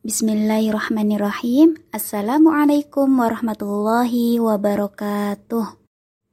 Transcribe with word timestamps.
Bismillahirrahmanirrahim. 0.00 1.76
Assalamualaikum 1.92 3.04
warahmatullahi 3.20 4.40
wabarakatuh. 4.40 5.76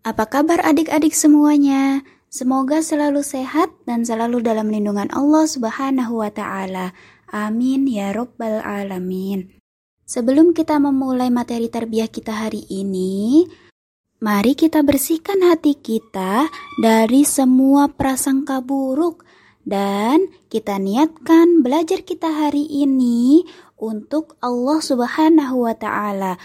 Apa 0.08 0.24
kabar 0.24 0.64
adik-adik 0.64 1.12
semuanya? 1.12 2.00
Semoga 2.32 2.80
selalu 2.80 3.28
sehat 3.28 3.68
dan 3.84 4.08
selalu 4.08 4.40
dalam 4.40 4.72
lindungan 4.72 5.12
Allah 5.12 5.44
Subhanahu 5.52 6.24
wa 6.24 6.32
taala. 6.32 6.96
Amin 7.28 7.92
ya 7.92 8.16
rabbal 8.16 8.64
alamin. 8.64 9.60
Sebelum 10.08 10.56
kita 10.56 10.80
memulai 10.80 11.28
materi 11.28 11.68
terbiah 11.68 12.08
kita 12.08 12.48
hari 12.48 12.64
ini, 12.72 13.52
mari 14.24 14.56
kita 14.56 14.80
bersihkan 14.80 15.44
hati 15.44 15.76
kita 15.76 16.48
dari 16.80 17.28
semua 17.28 17.92
prasangka 17.92 18.64
buruk 18.64 19.27
dan 19.68 20.32
kita 20.48 20.80
niatkan 20.80 21.60
belajar 21.60 22.00
kita 22.08 22.32
hari 22.32 22.64
ini 22.72 23.44
untuk 23.76 24.40
Allah 24.40 24.80
Subhanahu 24.80 25.68
wa 25.68 25.76
taala. 25.76 26.40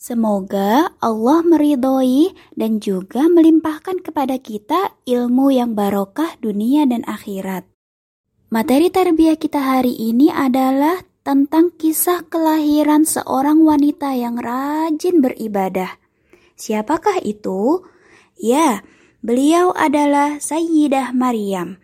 Semoga 0.00 0.90
Allah 0.98 1.46
meridhoi 1.46 2.34
dan 2.56 2.82
juga 2.82 3.28
melimpahkan 3.28 4.02
kepada 4.02 4.40
kita 4.40 4.96
ilmu 5.06 5.52
yang 5.54 5.76
barokah 5.78 6.34
dunia 6.42 6.88
dan 6.88 7.06
akhirat. 7.06 7.68
Materi 8.50 8.90
tarbiyah 8.90 9.38
kita 9.38 9.62
hari 9.62 9.94
ini 9.94 10.32
adalah 10.32 11.06
tentang 11.22 11.70
kisah 11.78 12.26
kelahiran 12.26 13.06
seorang 13.06 13.62
wanita 13.62 14.10
yang 14.18 14.42
rajin 14.42 15.22
beribadah. 15.22 16.02
Siapakah 16.58 17.22
itu? 17.22 17.86
Ya, 18.34 18.82
beliau 19.22 19.70
adalah 19.70 20.42
Sayyidah 20.42 21.14
Maryam. 21.14 21.78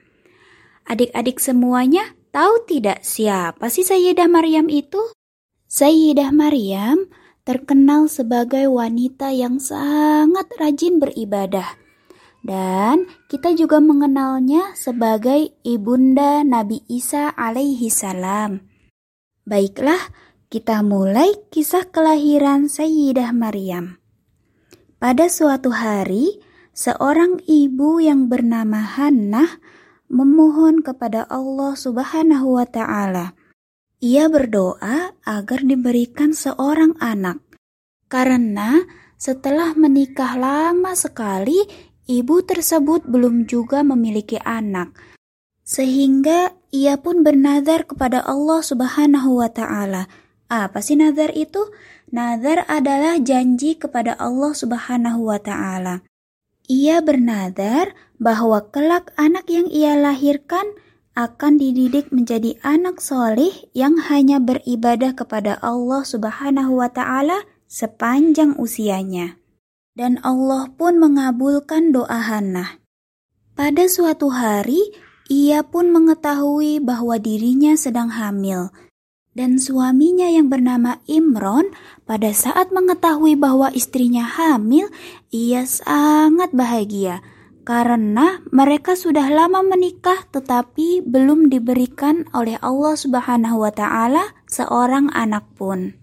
Adik-adik 0.88 1.36
semuanya 1.36 2.16
tahu 2.32 2.64
tidak 2.64 3.04
siapa 3.04 3.68
sih 3.68 3.84
Sayyidah 3.84 4.24
Maryam 4.24 4.72
itu? 4.72 5.12
Sayyidah 5.68 6.32
Maryam 6.32 7.12
terkenal 7.44 8.08
sebagai 8.08 8.72
wanita 8.72 9.28
yang 9.36 9.60
sangat 9.60 10.48
rajin 10.56 10.96
beribadah. 10.96 11.76
Dan 12.40 13.04
kita 13.28 13.52
juga 13.52 13.84
mengenalnya 13.84 14.72
sebagai 14.72 15.52
ibunda 15.60 16.40
Nabi 16.40 16.80
Isa 16.88 17.36
alaihi 17.36 17.92
salam. 17.92 18.64
Baiklah, 19.44 20.00
kita 20.48 20.80
mulai 20.80 21.36
kisah 21.52 21.84
kelahiran 21.92 22.72
Sayyidah 22.72 23.36
Maryam. 23.36 24.00
Pada 24.96 25.28
suatu 25.28 25.68
hari, 25.68 26.40
seorang 26.72 27.44
ibu 27.44 28.00
yang 28.00 28.32
bernama 28.32 28.80
Hannah 28.80 29.60
memohon 30.08 30.80
kepada 30.80 31.28
Allah 31.28 31.76
Subhanahu 31.76 32.56
wa 32.56 32.66
taala. 32.68 33.36
Ia 34.00 34.28
berdoa 34.32 35.12
agar 35.24 35.60
diberikan 35.62 36.32
seorang 36.32 36.96
anak. 37.00 37.44
Karena 38.08 38.80
setelah 39.20 39.76
menikah 39.76 40.38
lama 40.38 40.96
sekali, 40.96 41.60
ibu 42.08 42.40
tersebut 42.40 43.04
belum 43.04 43.44
juga 43.44 43.84
memiliki 43.84 44.40
anak. 44.40 44.96
Sehingga 45.66 46.56
ia 46.72 46.96
pun 46.96 47.20
bernazar 47.20 47.84
kepada 47.84 48.24
Allah 48.24 48.64
Subhanahu 48.64 49.44
wa 49.44 49.50
taala. 49.52 50.08
Apa 50.48 50.80
sih 50.80 50.96
nazar 50.96 51.36
itu? 51.36 51.60
Nazar 52.08 52.64
adalah 52.72 53.20
janji 53.20 53.76
kepada 53.76 54.16
Allah 54.16 54.56
Subhanahu 54.56 55.28
wa 55.28 55.36
taala. 55.36 56.07
Ia 56.68 57.00
bernadar 57.00 57.96
bahwa 58.20 58.60
kelak 58.68 59.16
anak 59.16 59.48
yang 59.48 59.72
ia 59.72 59.96
lahirkan 59.96 60.76
akan 61.16 61.56
dididik 61.56 62.12
menjadi 62.12 62.60
anak 62.60 63.00
solih 63.00 63.50
yang 63.72 63.96
hanya 63.96 64.36
beribadah 64.36 65.16
kepada 65.16 65.56
Allah 65.64 66.04
Subhanahu 66.04 66.78
wa 66.78 66.92
Ta'ala 66.92 67.48
sepanjang 67.66 68.54
usianya. 68.60 69.40
Dan 69.96 70.20
Allah 70.20 70.68
pun 70.76 71.00
mengabulkan 71.00 71.90
doa 71.90 72.20
Hannah. 72.20 72.78
Pada 73.56 73.88
suatu 73.90 74.30
hari, 74.30 74.78
ia 75.26 75.66
pun 75.66 75.90
mengetahui 75.90 76.84
bahwa 76.84 77.18
dirinya 77.18 77.74
sedang 77.74 78.12
hamil 78.12 78.70
dan 79.38 79.62
suaminya 79.62 80.26
yang 80.26 80.50
bernama 80.50 80.98
Imron 81.06 81.70
pada 82.02 82.34
saat 82.34 82.74
mengetahui 82.74 83.38
bahwa 83.38 83.70
istrinya 83.70 84.26
hamil, 84.26 84.90
ia 85.30 85.62
sangat 85.62 86.50
bahagia 86.50 87.22
karena 87.62 88.42
mereka 88.50 88.98
sudah 88.98 89.30
lama 89.30 89.62
menikah 89.62 90.26
tetapi 90.34 91.06
belum 91.06 91.54
diberikan 91.54 92.26
oleh 92.34 92.58
Allah 92.58 92.98
Subhanahu 92.98 93.62
wa 93.62 93.70
taala 93.70 94.34
seorang 94.50 95.14
anak 95.14 95.46
pun. 95.54 95.94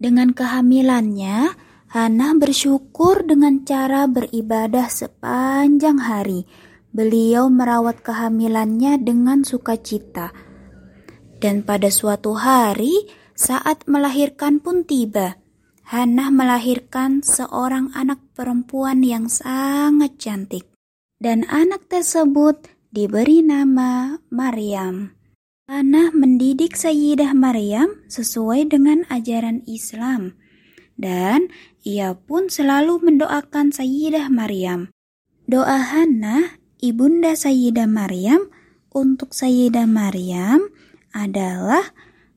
Dengan 0.00 0.32
kehamilannya, 0.32 1.52
Hana 1.90 2.38
bersyukur 2.38 3.26
dengan 3.26 3.66
cara 3.66 4.06
beribadah 4.06 4.86
sepanjang 4.86 5.98
hari. 5.98 6.46
Beliau 6.94 7.50
merawat 7.50 8.06
kehamilannya 8.06 9.02
dengan 9.02 9.42
sukacita 9.42 10.30
dan 11.40 11.64
pada 11.64 11.88
suatu 11.88 12.36
hari, 12.36 13.08
saat 13.32 13.88
melahirkan 13.88 14.60
pun 14.60 14.84
tiba. 14.84 15.40
Hana 15.88 16.30
melahirkan 16.30 17.24
seorang 17.24 17.90
anak 17.96 18.22
perempuan 18.36 19.02
yang 19.02 19.26
sangat 19.26 20.20
cantik. 20.20 20.68
Dan 21.18 21.42
anak 21.50 21.90
tersebut 21.90 22.70
diberi 22.94 23.42
nama 23.42 24.20
Maryam. 24.30 25.16
Hana 25.66 26.14
mendidik 26.14 26.78
Sayyidah 26.78 27.34
Maryam 27.34 28.06
sesuai 28.06 28.70
dengan 28.70 29.02
ajaran 29.10 29.66
Islam. 29.66 30.38
Dan 30.94 31.50
ia 31.82 32.14
pun 32.14 32.52
selalu 32.52 33.00
mendoakan 33.00 33.74
Sayyidah 33.74 34.30
Maryam. 34.30 34.94
Doa 35.50 35.80
Hana, 35.80 36.60
ibunda 36.78 37.34
Sayyidah 37.34 37.90
Maryam, 37.90 38.46
untuk 38.94 39.34
Sayyidah 39.34 39.86
Maryam 39.86 40.70
adalah 41.10 41.94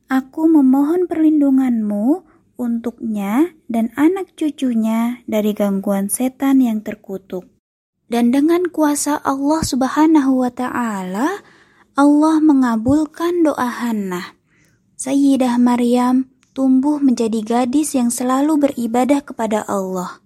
aku 0.10 0.50
memohon 0.50 1.06
perlindunganmu 1.10 2.26
untuknya 2.58 3.54
dan 3.66 3.90
anak 3.98 4.34
cucunya 4.38 5.22
dari 5.26 5.52
gangguan 5.58 6.10
setan 6.10 6.62
yang 6.62 6.86
terkutuk. 6.86 7.50
Dan 8.08 8.30
dengan 8.30 8.70
kuasa 8.70 9.18
Allah 9.26 9.62
Subhanahu 9.66 10.46
wa 10.46 10.52
taala, 10.54 11.42
Allah 11.98 12.38
mengabulkan 12.42 13.42
doa 13.42 13.70
Hannah. 13.70 14.38
Sayyidah 14.98 15.58
Maryam 15.58 16.30
tumbuh 16.54 17.02
menjadi 17.02 17.42
gadis 17.42 17.98
yang 17.98 18.14
selalu 18.14 18.70
beribadah 18.70 19.26
kepada 19.26 19.66
Allah. 19.66 20.22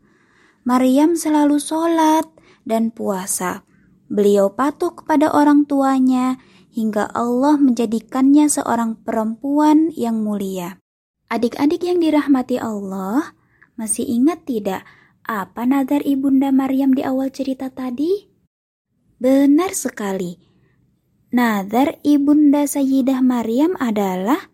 Maryam 0.68 1.16
selalu 1.16 1.64
sholat 1.64 2.28
dan 2.68 2.91
puasa. 2.91 3.64
Beliau 4.12 4.52
patuh 4.52 4.91
kepada 4.91 5.31
orang 5.31 5.64
tuanya 5.64 6.35
hingga 6.77 7.09
Allah 7.09 7.57
menjadikannya 7.57 8.45
seorang 8.45 9.01
perempuan 9.01 9.89
yang 9.97 10.21
mulia. 10.21 10.77
Adik-adik 11.25 11.81
yang 11.81 11.97
dirahmati 11.97 12.61
Allah, 12.61 13.33
masih 13.73 14.05
ingat 14.05 14.45
tidak 14.45 14.85
apa 15.25 15.66
nazar 15.66 16.05
Ibunda 16.05 16.53
Maryam 16.53 16.93
di 16.93 17.01
awal 17.01 17.33
cerita 17.33 17.73
tadi? 17.73 18.29
Benar 19.17 19.73
sekali. 19.73 20.37
Nazar 21.33 21.97
Ibunda 22.05 22.69
Sayyidah 22.69 23.25
Maryam 23.25 23.73
adalah 23.81 24.53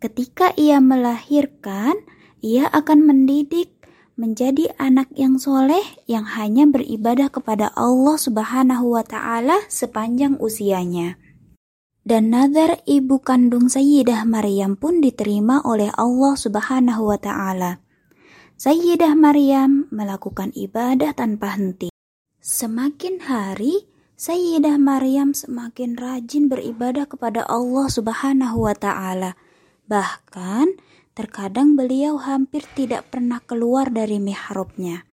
ketika 0.00 0.56
ia 0.56 0.80
melahirkan, 0.80 2.00
ia 2.40 2.66
akan 2.72 3.04
mendidik 3.04 3.76
menjadi 4.18 4.74
anak 4.80 5.12
yang 5.14 5.38
soleh 5.38 5.84
yang 6.10 6.26
hanya 6.26 6.66
beribadah 6.66 7.30
kepada 7.30 7.70
Allah 7.78 8.18
Subhanahu 8.18 8.98
wa 8.98 9.06
Ta'ala 9.06 9.62
sepanjang 9.70 10.34
usianya 10.42 11.27
dan 12.08 12.32
nazar 12.32 12.80
ibu 12.88 13.20
kandung 13.20 13.68
Sayyidah 13.68 14.24
Maryam 14.24 14.80
pun 14.80 15.04
diterima 15.04 15.60
oleh 15.60 15.92
Allah 15.92 16.40
Subhanahu 16.40 17.12
wa 17.12 17.20
taala. 17.20 17.84
Sayyidah 18.56 19.12
Maryam 19.12 19.92
melakukan 19.92 20.48
ibadah 20.56 21.12
tanpa 21.12 21.52
henti. 21.52 21.92
Semakin 22.40 23.28
hari, 23.28 23.92
Sayyidah 24.16 24.80
Maryam 24.80 25.36
semakin 25.36 26.00
rajin 26.00 26.48
beribadah 26.48 27.04
kepada 27.04 27.44
Allah 27.44 27.92
Subhanahu 27.92 28.56
wa 28.64 28.72
taala. 28.72 29.36
Bahkan 29.84 30.80
terkadang 31.12 31.76
beliau 31.76 32.16
hampir 32.16 32.64
tidak 32.72 33.12
pernah 33.12 33.44
keluar 33.44 33.92
dari 33.92 34.16
mihrabnya. 34.16 35.04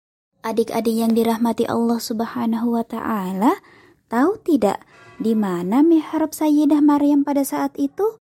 Adik-adik 0.47 0.95
yang 0.95 1.11
dirahmati 1.11 1.67
Allah 1.67 1.99
Subhanahu 1.99 2.79
wa 2.79 2.87
taala, 2.87 3.59
tahu 4.07 4.39
tidak 4.47 4.79
di 5.19 5.39
mana 5.39 5.87
mihrab 5.87 6.35
Sayyidah 6.35 6.83
Maryam 6.83 7.23
pada 7.23 7.47
saat 7.47 7.79
itu? 7.79 8.19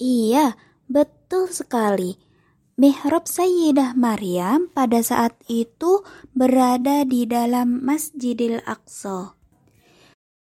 Iya, 0.00 0.56
betul 0.88 1.52
sekali. 1.52 2.16
Mihrab 2.80 3.28
Sayyidah 3.28 3.92
Maryam 3.92 4.72
pada 4.72 5.04
saat 5.04 5.36
itu 5.46 6.00
berada 6.32 7.04
di 7.04 7.28
dalam 7.28 7.84
Masjidil 7.84 8.64
Aqsa. 8.64 9.36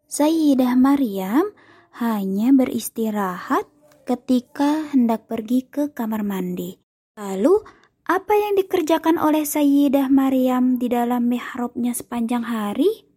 Sayyidah 0.08 0.72
Maryam 0.74 1.52
hanya 2.00 2.50
beristirahat 2.56 3.68
ketika 4.08 4.88
hendak 4.90 5.28
pergi 5.28 5.68
ke 5.68 5.92
kamar 5.92 6.24
mandi. 6.24 6.80
Lalu, 7.14 7.60
apa 8.04 8.32
yang 8.36 8.56
dikerjakan 8.56 9.16
oleh 9.16 9.44
Sayyidah 9.44 10.08
Maryam 10.08 10.80
di 10.80 10.88
dalam 10.88 11.28
mihrabnya 11.28 11.92
sepanjang 11.92 12.44
hari? 12.44 13.08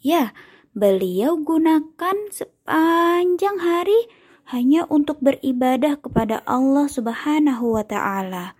Ya, 0.00 0.36
beliau 0.72 1.36
gunakan 1.36 2.16
sepanjang 2.32 3.60
hari 3.60 4.08
hanya 4.48 4.88
untuk 4.88 5.20
beribadah 5.20 6.00
kepada 6.00 6.40
Allah 6.48 6.88
Subhanahu 6.88 7.76
wa 7.76 7.84
taala. 7.84 8.56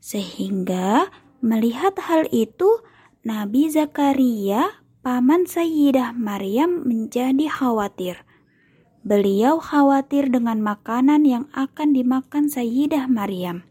Sehingga 0.00 1.12
melihat 1.44 1.98
hal 2.00 2.24
itu, 2.32 2.80
Nabi 3.20 3.68
Zakaria, 3.68 4.80
paman 5.04 5.44
Sayyidah 5.44 6.16
Maryam 6.16 6.88
menjadi 6.88 7.50
khawatir. 7.52 8.24
Beliau 9.04 9.60
khawatir 9.60 10.28
dengan 10.32 10.60
makanan 10.60 11.24
yang 11.24 11.44
akan 11.52 11.92
dimakan 11.92 12.48
Sayyidah 12.48 13.08
Maryam. 13.08 13.64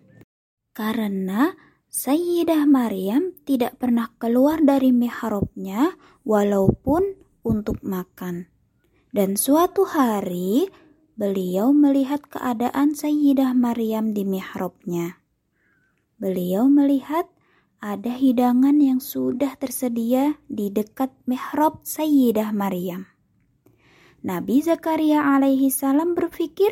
Karena 0.73 1.57
Sayyidah 1.89 2.69
Maryam 2.69 3.33
tidak 3.49 3.81
pernah 3.81 4.13
keluar 4.21 4.61
dari 4.61 4.93
mihrabnya 4.93 5.97
walaupun 6.21 7.17
untuk 7.41 7.81
makan. 7.81 8.45
Dan 9.09 9.33
suatu 9.33 9.89
hari 9.89 10.69
beliau 11.17 11.73
melihat 11.73 12.21
keadaan 12.29 12.93
Sayyidah 12.93 13.57
Maryam 13.57 14.13
di 14.13 14.21
mihrabnya. 14.21 15.17
Beliau 16.21 16.69
melihat 16.69 17.25
ada 17.81 18.13
hidangan 18.13 18.77
yang 18.77 19.01
sudah 19.01 19.57
tersedia 19.57 20.37
di 20.45 20.69
dekat 20.69 21.09
mihrab 21.25 21.81
Sayyidah 21.81 22.53
Maryam. 22.53 23.09
Nabi 24.21 24.61
Zakaria 24.61 25.25
alaihi 25.25 25.73
salam 25.73 26.13
berpikir 26.13 26.69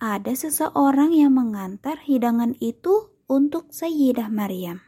ada 0.00 0.32
seseorang 0.32 1.12
yang 1.12 1.36
mengantar 1.36 2.00
hidangan 2.00 2.56
itu 2.56 3.12
untuk 3.26 3.70
Sayyidah 3.74 4.30
Maryam. 4.30 4.82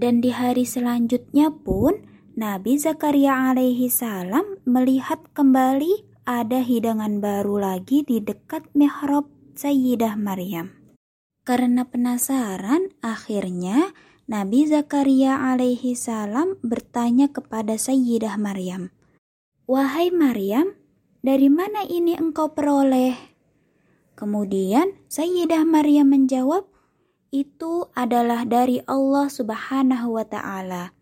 Dan 0.00 0.24
di 0.24 0.32
hari 0.32 0.64
selanjutnya 0.64 1.52
pun 1.52 2.08
Nabi 2.36 2.80
Zakaria 2.80 3.52
alaihi 3.52 3.92
salam 3.92 4.56
melihat 4.64 5.20
kembali 5.36 6.08
ada 6.24 6.62
hidangan 6.64 7.20
baru 7.20 7.60
lagi 7.60 8.06
di 8.06 8.22
dekat 8.22 8.70
mihrab 8.72 9.28
Sayyidah 9.58 10.16
Maryam. 10.16 10.72
Karena 11.44 11.84
penasaran, 11.84 12.94
akhirnya 13.02 13.92
Nabi 14.30 14.62
Zakaria 14.70 15.42
alaihi 15.42 15.98
salam 15.98 16.54
bertanya 16.62 17.26
kepada 17.34 17.74
Sayyidah 17.74 18.38
Maryam, 18.38 18.94
"Wahai 19.66 20.14
Maryam, 20.14 20.78
dari 21.26 21.50
mana 21.50 21.82
ini 21.82 22.14
engkau 22.14 22.54
peroleh?" 22.54 23.18
Kemudian 24.14 25.02
Sayyidah 25.10 25.66
Maryam 25.66 26.14
menjawab, 26.14 26.69
"Itu 27.30 27.94
adalah 27.94 28.46
dari 28.46 28.82
Allah 28.86 29.26
Subhanahu 29.30 30.18
wa 30.18 30.26
taala." 30.26 30.92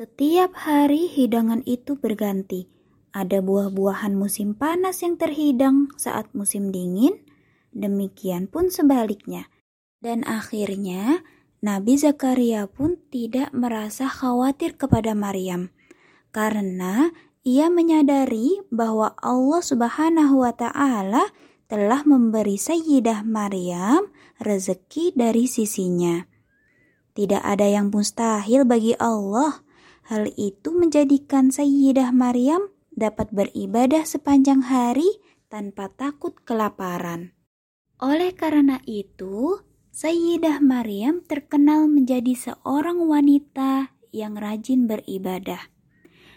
Setiap 0.00 0.54
hari 0.54 1.10
hidangan 1.10 1.64
itu 1.66 1.96
berganti. 1.98 2.68
Ada 3.14 3.40
buah-buahan 3.40 4.18
musim 4.18 4.58
panas 4.58 5.00
yang 5.00 5.16
terhidang 5.16 5.90
saat 5.94 6.28
musim 6.34 6.74
dingin, 6.74 7.22
demikian 7.70 8.50
pun 8.50 8.68
sebaliknya. 8.68 9.46
Dan 10.02 10.26
akhirnya 10.26 11.22
Nabi 11.64 11.96
Zakaria 11.96 12.68
pun 12.68 13.00
tidak 13.08 13.54
merasa 13.54 14.10
khawatir 14.10 14.76
kepada 14.76 15.16
Maryam 15.16 15.72
karena 16.34 17.14
ia 17.46 17.70
menyadari 17.70 18.58
bahwa 18.74 19.14
Allah 19.22 19.62
Subhanahu 19.62 20.42
wa 20.42 20.50
taala 20.50 21.30
telah 21.66 22.04
memberi 22.04 22.60
Sayyidah 22.60 23.24
Maryam 23.24 24.12
rezeki 24.40 25.16
dari 25.16 25.48
sisinya. 25.48 26.24
Tidak 27.14 27.42
ada 27.42 27.66
yang 27.66 27.94
mustahil 27.94 28.66
bagi 28.66 28.94
Allah. 28.98 29.62
Hal 30.04 30.28
itu 30.36 30.76
menjadikan 30.76 31.48
Sayyidah 31.48 32.12
Maryam 32.12 32.68
dapat 32.92 33.32
beribadah 33.32 34.04
sepanjang 34.04 34.66
hari 34.68 35.08
tanpa 35.48 35.90
takut 35.90 36.34
kelaparan. 36.44 37.34
Oleh 38.02 38.34
karena 38.34 38.82
itu, 38.84 39.62
Sayyidah 39.94 40.58
Maryam 40.58 41.22
terkenal 41.22 41.86
menjadi 41.86 42.34
seorang 42.34 42.98
wanita 43.06 43.94
yang 44.10 44.34
rajin 44.34 44.90
beribadah. 44.90 45.73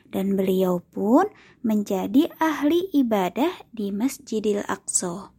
Dan 0.07 0.39
beliau 0.39 0.79
pun 0.79 1.27
menjadi 1.61 2.31
ahli 2.39 2.87
ibadah 2.95 3.67
di 3.75 3.91
Masjidil 3.91 4.63
Aqsa. 4.65 5.35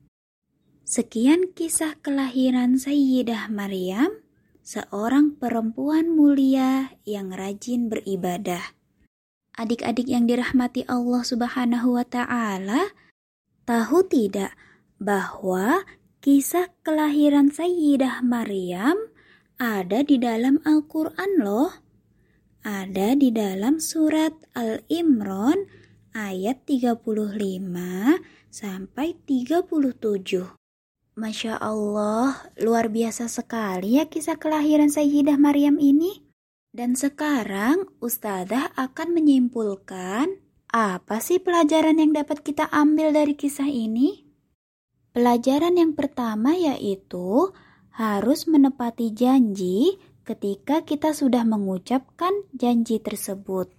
Sekian 0.84 1.52
kisah 1.56 1.96
kelahiran 2.00 2.76
Sayyidah 2.76 3.48
Maryam, 3.48 4.24
seorang 4.64 5.36
perempuan 5.36 6.12
mulia 6.12 6.92
yang 7.08 7.32
rajin 7.32 7.88
beribadah. 7.88 8.76
Adik-adik 9.56 10.08
yang 10.08 10.28
dirahmati 10.28 10.84
Allah 10.88 11.24
Subhanahu 11.24 11.96
wa 11.96 12.04
taala, 12.04 12.92
tahu 13.64 14.04
tidak 14.06 14.54
bahwa 15.00 15.84
Kisah 16.18 16.74
kelahiran 16.82 17.54
Sayyidah 17.54 18.26
Maryam 18.26 18.98
ada 19.54 20.02
di 20.02 20.18
dalam 20.18 20.58
Al-Quran 20.66 21.38
loh. 21.38 21.70
Ada 22.66 23.14
di 23.14 23.30
dalam 23.30 23.78
surat 23.78 24.34
Al-Imran 24.58 25.70
ayat 26.10 26.66
35 26.66 27.06
sampai 28.50 29.14
37. 29.22 30.58
Masya 31.14 31.54
Allah, 31.62 32.50
luar 32.58 32.90
biasa 32.90 33.30
sekali 33.30 34.02
ya 34.02 34.10
kisah 34.10 34.42
kelahiran 34.42 34.90
Sayyidah 34.90 35.38
Maryam 35.38 35.78
ini. 35.78 36.26
Dan 36.74 36.98
sekarang 36.98 37.94
Ustazah 38.02 38.74
akan 38.74 39.14
menyimpulkan 39.14 40.42
apa 40.74 41.22
sih 41.22 41.38
pelajaran 41.38 42.02
yang 42.02 42.10
dapat 42.10 42.42
kita 42.42 42.66
ambil 42.74 43.14
dari 43.14 43.38
kisah 43.38 43.70
ini? 43.70 44.26
Pelajaran 45.14 45.78
yang 45.78 45.94
pertama 45.94 46.58
yaitu 46.58 47.54
harus 47.94 48.50
menepati 48.50 49.14
janji 49.14 49.98
ketika 50.28 50.84
kita 50.84 51.16
sudah 51.16 51.48
mengucapkan 51.48 52.44
janji 52.52 53.00
tersebut. 53.00 53.72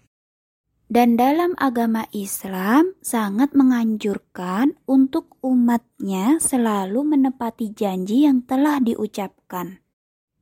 Dan 0.90 1.22
dalam 1.22 1.54
agama 1.62 2.10
Islam 2.10 2.98
sangat 3.06 3.54
menganjurkan 3.54 4.74
untuk 4.90 5.38
umatnya 5.46 6.42
selalu 6.42 7.06
menepati 7.06 7.78
janji 7.78 8.25
yang 8.25 8.42
telah 8.42 8.81
diucapkan. 8.81 9.85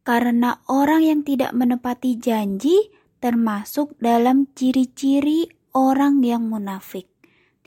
Karena 0.07 0.63
orang 0.71 1.03
yang 1.03 1.21
tidak 1.27 1.51
menepati 1.51 2.15
janji 2.15 2.87
termasuk 3.19 3.99
dalam 3.99 4.47
ciri-ciri 4.55 5.51
orang 5.75 6.23
yang 6.23 6.47
munafik. 6.47 7.11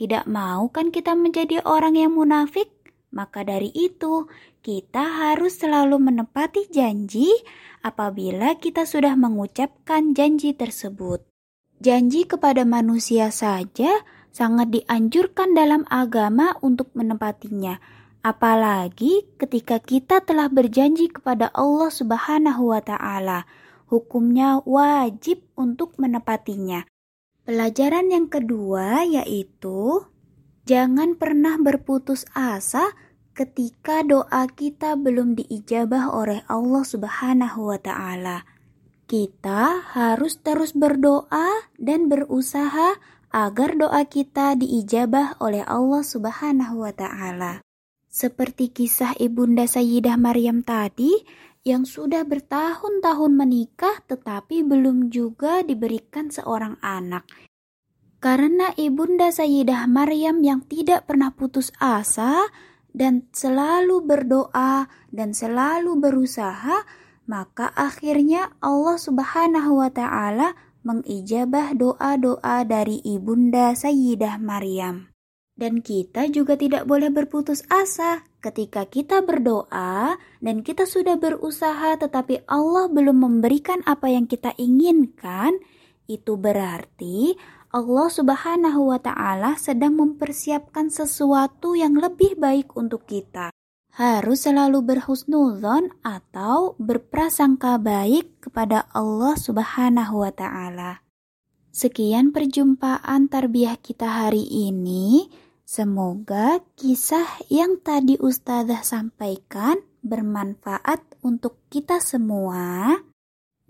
Tidak 0.01 0.25
mau 0.25 0.73
kan 0.73 0.89
kita 0.89 1.13
menjadi 1.13 1.61
orang 1.69 2.01
yang 2.01 2.17
munafik? 2.17 2.73
Maka 3.13 3.45
dari 3.45 3.69
itu, 3.77 4.25
kita 4.65 5.03
harus 5.03 5.61
selalu 5.61 6.01
menepati 6.01 6.73
janji 6.73 7.29
apabila 7.81 8.57
kita 8.57 8.85
sudah 8.89 9.17
mengucapkan 9.17 10.13
janji 10.13 10.57
tersebut. 10.57 11.25
Janji 11.81 12.29
kepada 12.29 12.69
manusia 12.69 13.33
saja 13.33 14.05
sangat 14.31 14.71
dianjurkan 14.71 15.57
dalam 15.57 15.89
agama 15.89 16.55
untuk 16.61 16.93
menepatinya, 16.93 17.81
apalagi 18.21 19.25
ketika 19.41 19.81
kita 19.81 20.21
telah 20.21 20.53
berjanji 20.53 21.09
kepada 21.09 21.49
Allah 21.57 21.89
Subhanahu 21.89 22.73
wa 22.77 22.85
taala. 22.85 23.49
Hukumnya 23.91 24.63
wajib 24.63 25.43
untuk 25.59 25.99
menepatinya. 25.99 26.87
Pelajaran 27.43 28.07
yang 28.15 28.31
kedua 28.31 29.03
yaitu 29.03 30.07
Jangan 30.71 31.19
pernah 31.19 31.59
berputus 31.59 32.23
asa 32.31 32.95
ketika 33.41 34.05
doa 34.05 34.45
kita 34.53 35.01
belum 35.01 35.33
diijabah 35.33 36.13
oleh 36.13 36.45
Allah 36.45 36.85
Subhanahu 36.85 37.73
wa 37.73 37.81
taala. 37.81 38.45
Kita 39.09 39.81
harus 39.97 40.45
terus 40.45 40.77
berdoa 40.77 41.73
dan 41.81 42.13
berusaha 42.13 43.01
agar 43.33 43.81
doa 43.81 44.05
kita 44.05 44.61
diijabah 44.61 45.41
oleh 45.41 45.65
Allah 45.65 46.05
Subhanahu 46.05 46.85
wa 46.85 46.93
taala. 46.93 47.65
Seperti 48.13 48.69
kisah 48.77 49.17
Ibunda 49.17 49.65
Sayyidah 49.65 50.21
Maryam 50.21 50.61
tadi 50.61 51.17
yang 51.65 51.89
sudah 51.89 52.29
bertahun-tahun 52.29 53.33
menikah 53.33 54.05
tetapi 54.05 54.69
belum 54.69 55.09
juga 55.09 55.65
diberikan 55.65 56.29
seorang 56.29 56.77
anak. 56.85 57.25
Karena 58.21 58.69
ibunda 58.77 59.33
Sayyidah 59.33 59.89
Maryam 59.89 60.45
yang 60.45 60.61
tidak 60.69 61.09
pernah 61.09 61.33
putus 61.33 61.73
asa 61.81 62.53
dan 62.95 63.31
selalu 63.31 64.03
berdoa 64.03 64.91
dan 65.11 65.35
selalu 65.35 65.99
berusaha, 65.99 66.87
maka 67.31 67.71
akhirnya 67.79 68.55
Allah 68.59 68.99
Subhanahu 68.99 69.83
wa 69.83 69.91
taala 69.91 70.59
mengijabah 70.83 71.77
doa-doa 71.77 72.65
dari 72.65 72.99
ibunda 73.05 73.77
Sayyidah 73.77 74.41
Maryam. 74.41 75.13
Dan 75.61 75.85
kita 75.85 76.25
juga 76.33 76.57
tidak 76.57 76.89
boleh 76.89 77.13
berputus 77.13 77.61
asa 77.69 78.25
ketika 78.41 78.89
kita 78.89 79.21
berdoa 79.21 80.17
dan 80.41 80.65
kita 80.65 80.89
sudah 80.89 81.21
berusaha 81.21 82.01
tetapi 82.01 82.49
Allah 82.49 82.89
belum 82.89 83.21
memberikan 83.21 83.85
apa 83.85 84.09
yang 84.09 84.25
kita 84.25 84.57
inginkan, 84.57 85.61
itu 86.09 86.41
berarti 86.41 87.37
Allah 87.71 88.11
Subhanahu 88.11 88.91
wa 88.91 88.99
taala 88.99 89.55
sedang 89.55 89.95
mempersiapkan 89.95 90.91
sesuatu 90.91 91.79
yang 91.79 91.95
lebih 91.95 92.35
baik 92.35 92.75
untuk 92.75 93.07
kita. 93.07 93.55
Harus 93.95 94.43
selalu 94.43 94.83
berhusnuzon 94.83 95.95
atau 96.03 96.75
berprasangka 96.83 97.79
baik 97.79 98.43
kepada 98.43 98.91
Allah 98.91 99.39
Subhanahu 99.39 100.27
wa 100.27 100.35
taala. 100.35 101.07
Sekian 101.71 102.35
perjumpaan 102.35 103.31
tarbiyah 103.31 103.79
kita 103.79 104.27
hari 104.27 104.43
ini. 104.51 105.31
Semoga 105.63 106.59
kisah 106.75 107.47
yang 107.47 107.79
tadi 107.79 108.19
Ustazah 108.19 108.83
sampaikan 108.83 109.79
bermanfaat 110.03 111.23
untuk 111.23 111.63
kita 111.71 112.03
semua 112.03 112.99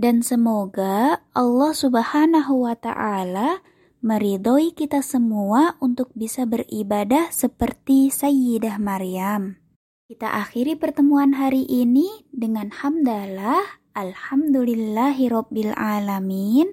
dan 0.01 0.25
semoga 0.25 1.21
Allah 1.37 1.73
Subhanahu 1.77 2.65
wa 2.65 2.73
taala 2.73 3.61
meridhoi 4.01 4.73
kita 4.73 5.05
semua 5.05 5.77
untuk 5.81 6.09
bisa 6.17 6.49
beribadah 6.49 7.29
seperti 7.29 8.09
Sayyidah 8.09 8.81
Maryam. 8.81 9.61
Kita 10.09 10.41
akhiri 10.41 10.75
pertemuan 10.75 11.37
hari 11.37 11.69
ini 11.69 12.27
dengan 12.33 12.73
hamdalah 12.73 13.81
alhamdulillahirabbil 13.93 15.77
alamin. 15.77 16.73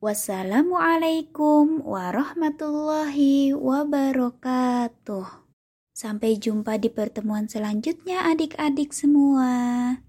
Wassalamualaikum 0.00 1.84
warahmatullahi 1.84 3.52
wabarakatuh. 3.52 5.26
Sampai 5.92 6.40
jumpa 6.40 6.80
di 6.80 6.88
pertemuan 6.88 7.52
selanjutnya 7.52 8.24
adik-adik 8.32 8.96
semua. 8.96 9.98